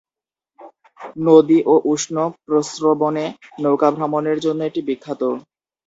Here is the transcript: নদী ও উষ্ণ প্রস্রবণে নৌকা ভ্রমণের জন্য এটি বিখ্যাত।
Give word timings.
নদী 1.25 1.59
ও 1.65 1.85
উষ্ণ 1.91 2.15
প্রস্রবণে 2.43 3.25
নৌকা 3.61 3.89
ভ্রমণের 3.95 4.37
জন্য 4.45 4.59
এটি 4.69 4.81
বিখ্যাত। 4.87 5.21